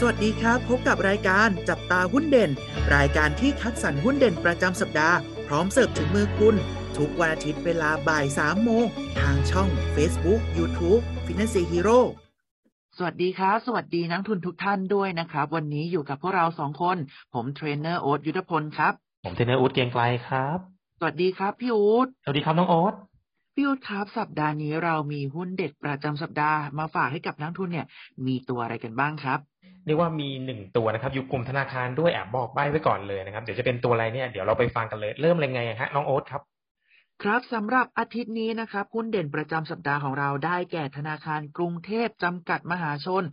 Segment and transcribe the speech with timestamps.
[0.00, 2.50] สวัสดีครับ พบกับรายการจับตาหุ้นเด่น
[2.96, 6.54] รายการที่คัดสรรหุ้นเด่นประจำสัปดาห์ พร้อมเสิร์ฟถึงมือคุณ
[6.96, 8.84] ทุกวันอาทิตย์เวลาบ่าย3โมง
[9.20, 11.98] ทางช่อง Facebook YouTube Finance Hero
[12.96, 16.96] สวัสดีครับ สวัสดีนักลงทุนทุกท่านด้วยนะครับ วันนี้อยู่กับพวกเราสองคน
[17.34, 18.92] ผมเทรนเนอร์โอ๊ตยุทธพลครับ
[19.24, 20.58] ผมเทรนเนอร์อู๊ดเกรียงไกลครับ
[20.98, 22.94] สวัสดีครับพี่อู๊ดสวัสดีครับน้องโอ๊ต
[23.58, 27.86] พี่อู๊ดครับสัปดาห์นี้เรามีหุ้นเด็ดประจำสัปดาห์มาฝากให้กับนักลงทุนเนี่ย
[28.26, 29.40] มีตัวอะไรกันบ้างครับ
[29.86, 36.42] เรียกว่ามีหนึ่งตัวนะครับ อยู่กลุ่มธนาคารด้วยแอบบอกใบ้ไว้ก่อนเลยนะครับ เดี๋ยวจะเป็นตัวอะไรเนี่ยเดี๋ยวเราไปฟังกันเลย เริ่มเลยไงฮะน้องโอ๊ตครับ
[37.22, 43.24] ครับสำหรับอาทิตย์นี้นะครับหุ้นเด่นประจำสัปดาห์ของเราได้แก่ธนาคารกรุงเทพจำกัดมหาชน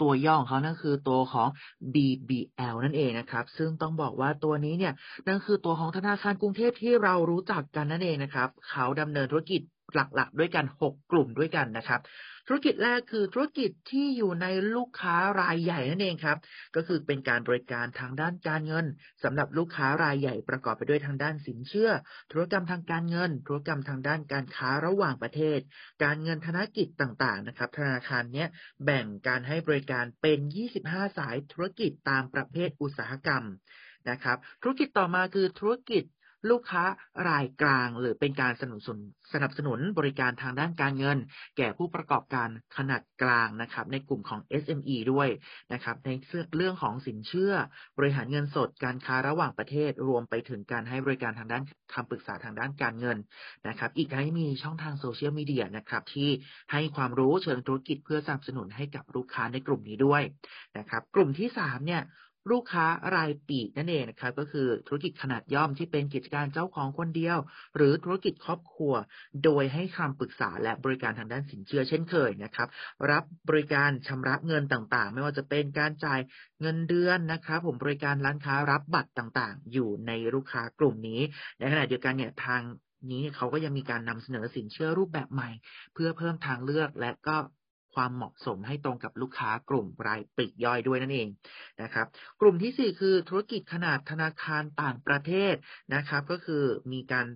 [0.00, 1.48] ตัวย่อของเขานั่นคือตัวของ
[1.94, 4.92] BBL นั่นเองนะครับ ซึ่งต้องบอกว่าตัวนี้เนี่ย
[5.26, 9.60] นั่นคือตัวของธนาคารกรุงเทพที่เรารู้จักกันนั่นเองนะครับ เขาดำเนินธุรกิจ
[9.94, 12.00] หลักๆ ด้วยกัน 6 กลุ่มด้วยกันนะครับ
[12.46, 16.38] ธุรกิจแรกคือธุรกิจที่อยู่ในลูกค้ารายใหญ่นั่นเองครับ
[16.76, 18.86] ก็คือเป็นการบริการทางด้านการเงิน
[19.24, 21.90] สำหรับลูกค้ารายใหญ่ประกอบไปด้วยทางด้านสินเชื่อ
[22.32, 25.58] ธุรกรรมทางการเงิน ธุรกรรมทางด้านการค้าระหว่างประเทศ
[26.04, 28.48] การเงินธนกิจต่างๆนะครับ ธนาคารเนี้ย
[28.84, 30.38] แบ่งการให้บริการเป็น
[30.78, 33.44] 25 สายธุรกิจตามประเภทอุตสาหกรรม
[34.10, 36.04] นะครับ ธุรกิจต่อมาคือธุรกิจ
[36.48, 36.84] ลูกค้า
[37.28, 39.00] รายกลาง หรือเป็นการสนับสนุน
[39.32, 41.18] สนับสนุนบริการทางด้านการเงิน
[41.56, 45.28] แก่ผู้ประกอบการขนาดกลางนะครับ ในกลุ่มของ SME ด้วย
[45.72, 46.10] นะครับ ใน
[46.56, 47.52] เรื่องของสินเชื่อ
[47.98, 51.62] บริหารเงินสดการค้าระหว่างประเทศรวมไปถึงการให้บริการทางด้าน
[51.94, 53.18] คำปรึกษาทางด้านการเงิน
[53.68, 56.30] นะครับ อีกทั้งมีช่องทางโซเชียลมีเดียนะครับที่
[56.72, 60.22] ให้ความรู้เชิงธุรกิจเพื่อสนับสนุนให้กับลูกค้าในกลุ่มนี้ด้วย
[60.78, 62.02] นะครับ กลุ่มที่สามเนี่ย
[62.50, 67.38] ลูกค้ารายปีกนั่นเองนะครับก็คือธุรกิจขนาดย่อมที่เป็นกิจการเจ้าของคนเดียว
[67.76, 68.94] หรือธุรกิจครอบครัว
[69.44, 72.68] โดยให้คำปรึกษาและบริการทางด้านสินเชื่อเช่นเคยนะครับ
[73.10, 76.20] รับบริการชำระเงินต่างๆ ไม่ว่าจะเป็นการจ่าย
[76.60, 81.20] เงินเดือนนะครับผมบริการร้านค้ารับบัตรต่างๆ อยู่ในลูกค้ากลุ่มนี้
[81.58, 82.62] ในขณะเดียวกันเนี่ยทาง
[83.12, 85.50] นี้เขาก็ยังมีการนำเสนอสินเชื่อรูปแบบใหม่
[85.94, 87.36] เพื่อเพิ่มทางเลือกและก็
[87.94, 91.28] ความเหมาะสมให้ตรงกับลูกค้ากลุ่มรายปลีกย่อยด้วยนั่นเอง
[91.82, 92.06] นะครับ
[92.40, 95.54] กลุ่มที่สี่คือธุรกิจขนาดธนาคารต่างประเทศ
[95.94, 97.26] นะครับ ก็คือมีการ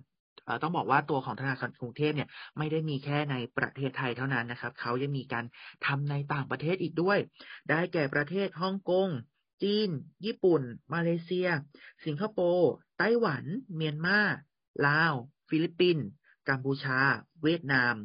[0.63, 5.45] ต้องบอกว่าตัวของธนาคารกรุงเทพเนี่ยไม่ได้มีแค่ในประเทศไทยเท่านั้นนะครับเขายังมีการ
[5.85, 7.19] ทำในต่างประเทศอีกด้วย
[7.69, 9.09] ได้แก่ประเทศฮ่องกง
[9.63, 9.89] จีน
[10.25, 10.61] ญี่ปุ่น
[10.93, 11.47] มาเลเซีย
[12.05, 13.43] สิงคโปร์ ไต้หวัน
[13.75, 14.19] เมียนมา
[14.87, 15.13] ลาว
[15.49, 16.05] ฟิลิปปินส์
[16.49, 16.99] กัมพูชา
[17.43, 17.95] เวียดนาม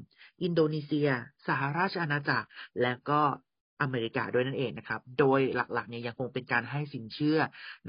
[0.43, 1.09] อินโดนีเซีย
[1.47, 2.49] สหราชอาณาจักร
[2.83, 3.21] และก็
[3.83, 7.39] อเมริกาด้วยนั่นเองนะครับ โดยหลักๆเนี่ยยังคงเป็นการให้สินเชื่อ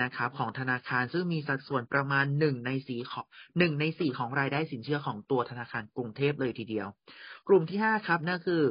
[0.01, 3.25] นะครับ ของธนาคารซึ่งมีสัดส่วนประมาณหนึ่งในสี่ของ
[3.57, 6.88] หนึ่งในสี่ของรายได้สินเชื่อของตัวธนาคารกรุงเทพเลยทีเดียว
[7.47, 8.63] กลุ่มที่ห้าครับนั่นคือ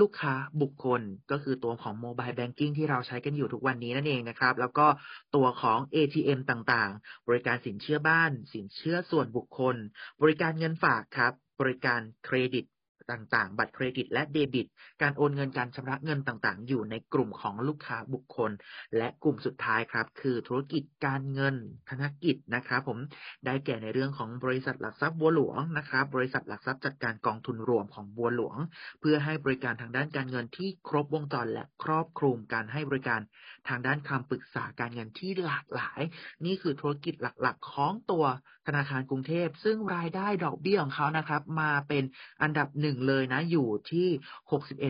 [0.00, 1.00] ลูกค้าบุคคล
[1.30, 4.86] ก็คือตัวของโมบายแบงกิ้งที่เราใช้กันอยู่ทุกวันนี้นั่นเองนะครับ แล้วก็
[5.34, 9.76] ตัวของ ATM ต่างๆ บริการสินเชื่อบ้าน สินเชื่อส่วนบุคคล
[10.22, 12.64] บริการเงินฝากครับ บริการเครดิต
[13.10, 14.66] ต่างๆ บัตรเครดิตและเดบิต
[15.02, 18.50] การโอนเงินการชำระเงินต่างๆ อยู่ในกลุ่มของลูกค้าบุคคล
[18.96, 21.54] และกลุ่มสุดท้ายครับ คือธุรกิจการเงิน
[21.88, 22.98] ธนกิจนะครับผม
[23.46, 28.56] ได้แก่ในเรื่องของบริษัทหลักทรัพย์บัวหลวงนะครับ บริษัทหลักทรัพย์จัดการกองทุนรวมของบัวหลวง
[29.00, 33.20] เพื่อให้บริการทางด้านการเงินที่ครบวงจรและครอบคลุมการให้บริการ
[33.68, 36.00] ทางด้านคำปรึกษาการเงินที่หลากหลาย
[36.44, 38.24] นี่คือธุรกิจหลักๆ ของตัว
[38.66, 42.04] ธนาคารกรุงเทพ ซึ่งรายได้ดอกเบี้ยของเขานะครับ มาเป็น
[42.42, 44.08] อันดับหนึ่งเลยนะอยู่ที่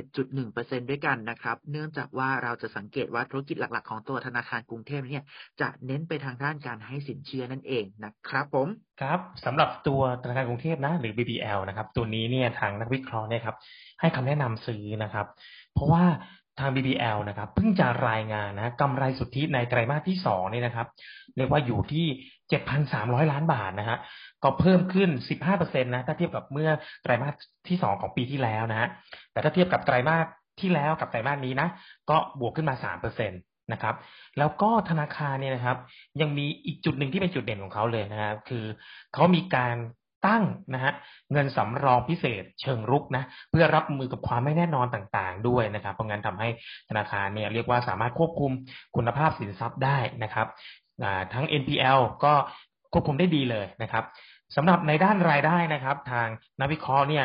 [0.03, 5.25] 61.1%ด้วยกันนะครับ เนื่องจากว่าเราจะสังเกตว่าธุรกิจหลักๆ ของตัวธนาคารกรุงเทพเนี่ย
[5.61, 8.69] จะเน้นไปทางด้านการให้สินเชื่อนั่นเองนะครับผม
[9.03, 13.57] ครับสำหรับตัวธนาคารกรุงเทพนะ หรือ BBL นะครับ ตัวนี้เนี่ยทางนักวิเคราะห์เนี่ยครับ
[14.01, 15.27] ให้คำแนะนำซื้อนะครับ
[15.75, 16.05] เพราะว่า
[16.61, 20.87] ทาง BBL นะครับเพิ่งจะรายงานนะกำไรสุทธิในไตรมาสที่สองนี่นะครับ
[21.37, 22.07] เรียกว่าอยู่ที่
[22.69, 23.99] 7,300 ล้านบาทนะฮะ
[24.45, 25.11] ก็เพิ่มขึ้น
[25.47, 26.71] 15%นะถ้าเทียบกับเมื่อ
[27.03, 27.35] ไตรมาส
[27.69, 28.89] ที่สองของปีที่แล้วนะฮะ
[29.33, 30.27] แต่ถ้าเทียบกับไตรมาส
[30.61, 31.69] ที่แล้วกับไตรมาสนี้นะ
[32.11, 32.75] ก็บวกขึ้นมา
[33.09, 33.95] 3%นะครับ
[34.39, 35.77] แล้วก็ธนาคารเนี่ยนะครับ
[36.21, 38.65] ยังมีอีกจุดหนึ่งที่เป็นจุดเด่นของเขาเลยนะครับ คือ
[39.15, 39.77] เขามีการ
[40.27, 40.45] ตั้ง
[40.75, 40.93] นะฮะ
[41.33, 46.49] เงินสำรองพิเศษเชิงรุกนะเพื่อรับมือกับความไม่แน่นอนต่างๆ ด้วยนะครับ เพราะงั้นทำให้
[46.89, 48.53] ธนาคารเนี่ยเรียกว่าสามารถควบคุม
[48.97, 50.49] คุณภาพสินทรัพย์ได้นะครับ
[51.33, 52.33] ทั้ง NPL ก็
[52.93, 54.05] ควบคุมได้ดีเลยนะครับ
[54.57, 56.27] สำหรับในด้านรายได้นะครับ ทาง
[56.61, 57.25] นักวิเคราะห์เนี่ย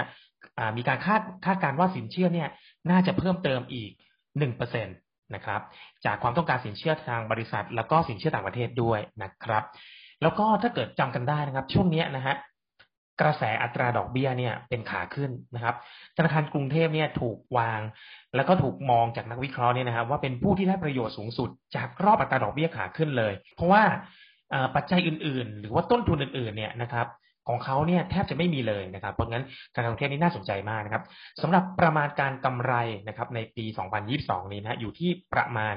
[0.78, 2.50] มีการคาดคาดการว่าสินเชื่อเนี่ย
[2.92, 3.92] น่าจะเพิ่มเติมอีก
[4.38, 4.92] หนึ่งเปอร์เซ็นต
[5.36, 5.62] นะครับ
[6.06, 9.64] จากความต้องการสินเชื่อทางบริษัท แล้วก็สินเชื่อต่างประเทศด้วยนะครับ
[10.22, 12.36] แล้วก็ถ้าเกิดจำกันได้นะครับ ช่วงนี้นะฮะ
[13.22, 15.76] กระแสอัตราดอกเบี้ยเนี่ยเป็นขาขึ้นนะครับ
[16.18, 17.82] ธนาคารกรุงเทพเนี่ยถูกวาง
[18.36, 23.84] แล้วก็ถูกมองจากนักวิเคราะห์เนี่ยนะครับว่าเป็นผู้ที่ได้ประโยชน์สูงสุด จากรอบอัตราดอกเบี้ยขาขึ้นเลย เพราะว่า
[24.76, 27.08] ปัจจัยอื่น ๆ หรือว่าต้นทุนอื่น ๆ เนี่ยนะครับ
[27.48, 29.46] ของเขาเนี่ยแทบจะไม่มีเลยนะครับ เพราะงั้น
[29.76, 31.04] การท่องเที่ยวนี้น่าสนใจมากนะครับ
[31.42, 32.74] สำหรับประมาณการกำไร
[33.08, 33.66] นะครับในปี
[34.10, 35.76] 2022 นี้นะอยู่ที่ประมาณ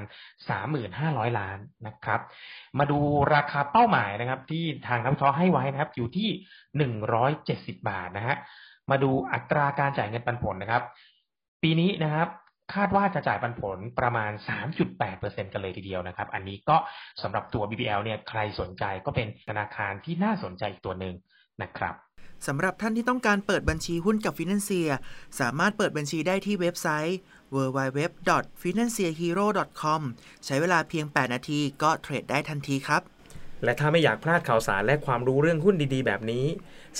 [0.68, 2.20] 3,500 ล้านนะครับ
[2.78, 2.98] มาดู
[3.34, 6.28] ราคาเป้าหมายนะครับ ที่ทางนักวิเคราะห์ให้ไว้นะครับ อยู่ที่
[7.26, 8.36] 170 บาทนะฮะ
[8.90, 10.82] มาดูอัตราการจ่ายเงินปันผลนะครับ
[11.62, 12.28] ปีนี้นะครับ
[12.74, 14.32] คาดว่าจะจ่ายปันผลประมาณ
[14.92, 16.76] 3.8%กันเลยทีเดียวนะครับ อันนี้ก็
[17.22, 21.14] สำหรับตัว BBL เนี่ยใครสนใจก็เป็นธนาคารที่น่าสนใจอีกตัวหนึ่ง
[21.62, 21.94] นะครับ
[22.46, 24.90] สำหรับท่านที่ต้องการเปิดบัญชีหุ้นกับฟินแลนเซีย
[25.40, 27.18] สามารถเปิดบัญชีได้ที่เว็บไซต์
[27.54, 30.00] www.financehero.com
[30.44, 33.02] ใช้เวลาเพียง 8 นาทีก็เทรดได้ทันทีครับ
[33.64, 36.46] และถ้าไม่อยากพลาดข่าวสารและความรู้เรื่องหุ้นดีๆ แบบนี้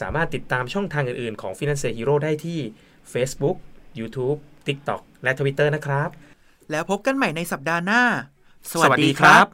[0.00, 2.58] สามารถติดตามช่องทางอื่นๆ ของ Financial Hero ได้ที่
[3.12, 3.56] Facebook,
[3.99, 6.08] YouTube, TikTok และ Twitter นะครับ
[6.70, 8.03] แล้วพบกันใหม่ในสัปดาห์หน้า
[8.70, 9.47] สวัสดีครับ